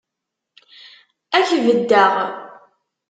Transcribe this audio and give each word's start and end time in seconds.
Ad 1.37 1.43
k-beddeɣ. 1.49 2.13